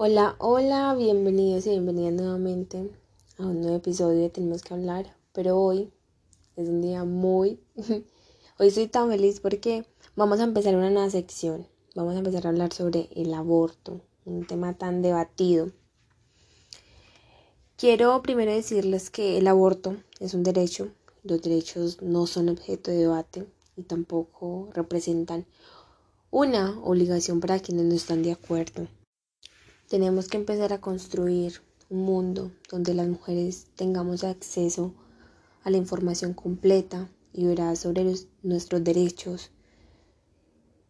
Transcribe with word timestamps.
Hola, 0.00 0.36
hola, 0.38 0.94
bienvenidos 0.94 1.66
y 1.66 1.70
bienvenidas 1.70 2.12
nuevamente 2.12 2.88
a 3.36 3.42
un 3.44 3.62
nuevo 3.62 3.78
episodio 3.78 4.20
de 4.20 4.30
Tenemos 4.30 4.62
que 4.62 4.72
hablar, 4.72 5.16
pero 5.32 5.58
hoy 5.60 5.90
es 6.54 6.68
un 6.68 6.80
día 6.82 7.02
muy... 7.02 7.58
hoy 8.60 8.68
estoy 8.68 8.86
tan 8.86 9.08
feliz 9.10 9.40
porque 9.40 9.86
vamos 10.14 10.38
a 10.38 10.44
empezar 10.44 10.76
una 10.76 10.88
nueva 10.88 11.10
sección, 11.10 11.66
vamos 11.96 12.14
a 12.14 12.18
empezar 12.18 12.46
a 12.46 12.50
hablar 12.50 12.72
sobre 12.72 13.08
el 13.16 13.34
aborto, 13.34 14.00
un 14.24 14.46
tema 14.46 14.72
tan 14.74 15.02
debatido. 15.02 15.72
Quiero 17.76 18.22
primero 18.22 18.52
decirles 18.52 19.10
que 19.10 19.36
el 19.36 19.48
aborto 19.48 19.96
es 20.20 20.32
un 20.32 20.44
derecho, 20.44 20.92
los 21.24 21.42
derechos 21.42 22.02
no 22.02 22.28
son 22.28 22.50
objeto 22.50 22.92
de 22.92 22.98
debate 22.98 23.46
y 23.76 23.82
tampoco 23.82 24.70
representan 24.74 25.44
una 26.30 26.78
obligación 26.84 27.40
para 27.40 27.58
quienes 27.58 27.86
no 27.86 27.96
están 27.96 28.22
de 28.22 28.30
acuerdo. 28.30 28.86
Tenemos 29.88 30.28
que 30.28 30.36
empezar 30.36 30.74
a 30.74 30.82
construir 30.82 31.62
un 31.88 32.02
mundo 32.02 32.52
donde 32.70 32.92
las 32.92 33.08
mujeres 33.08 33.68
tengamos 33.74 34.22
acceso 34.22 34.92
a 35.62 35.70
la 35.70 35.78
información 35.78 36.34
completa 36.34 37.08
y 37.32 37.46
veraz 37.46 37.78
sobre 37.78 38.14
nuestros 38.42 38.84
derechos, 38.84 39.50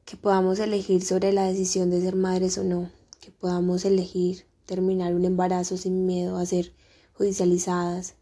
que 0.04 0.16
podamos 0.16 0.58
elegir 0.58 1.04
sobre 1.04 1.32
la 1.32 1.46
decisión 1.46 1.90
de 1.90 2.00
ser 2.00 2.16
madres 2.16 2.58
o 2.58 2.64
no, 2.64 2.90
que 3.20 3.30
podamos 3.30 3.84
elegir 3.84 4.46
terminar 4.66 5.14
un 5.14 5.24
embarazo 5.24 5.76
sin 5.76 6.04
miedo 6.04 6.36
a 6.36 6.44
ser 6.44 6.72
judicializadas 7.12 8.16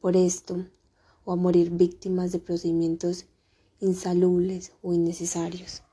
por 0.00 0.16
esto 0.16 0.66
o 1.24 1.30
a 1.30 1.36
morir 1.36 1.70
víctimas 1.70 2.32
de 2.32 2.40
procedimientos 2.40 3.26
insalubles 3.78 4.72
o 4.82 4.92
innecesarios. 4.92 5.84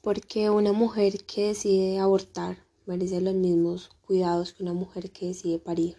Porque 0.00 0.48
una 0.48 0.72
mujer 0.72 1.26
que 1.26 1.48
decide 1.48 1.98
abortar 1.98 2.67
merece 2.88 3.20
los 3.20 3.34
mismos 3.34 3.90
cuidados 4.06 4.54
que 4.54 4.62
una 4.62 4.72
mujer 4.72 5.10
que 5.10 5.26
decide 5.26 5.58
parir. 5.58 5.98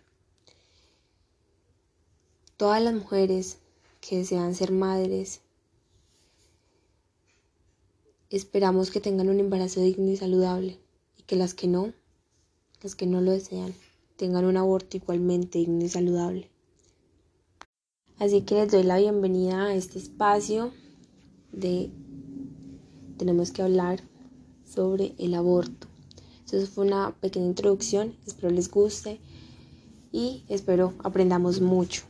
Todas 2.58 2.82
las 2.82 2.96
mujeres 2.96 3.60
que 4.02 4.18
desean 4.18 4.56
ser 4.56 4.72
madres 4.72 5.42
esperamos 8.32 8.90
que 8.90 9.02
tengan 9.02 9.30
un 9.30 9.40
embarazo 9.40 9.82
digno 9.82 10.10
y 10.10 10.18
saludable 10.18 10.80
y 11.16 11.24
que 11.24 11.36
las 11.36 11.54
que 11.54 11.68
no, 11.68 11.94
las 12.82 12.96
que 12.96 13.06
no 13.06 13.22
lo 13.22 13.32
desean, 13.32 13.74
tengan 14.18 14.46
un 14.46 14.58
aborto 14.58 14.98
igualmente 14.98 15.60
digno 15.60 15.86
y 15.86 15.90
saludable. 15.90 16.50
Así 18.18 18.42
que 18.42 18.56
les 18.56 18.72
doy 18.72 18.84
la 18.84 18.98
bienvenida 18.98 19.68
a 19.68 19.76
este 19.76 20.00
espacio 20.00 20.74
de 21.52 21.92
tenemos 23.18 23.52
que 23.52 23.62
hablar 23.62 24.02
sobre 24.66 25.14
el 25.20 25.36
aborto. 25.36 25.89
Entonces 26.52 26.72
fue 26.72 26.88
una 26.88 27.12
pequeña 27.12 27.46
introducción, 27.46 28.16
espero 28.26 28.50
les 28.50 28.72
guste 28.72 29.20
y 30.12 30.46
espero 30.50 30.96
aprendamos 31.04 31.62
mucho. 31.62 32.02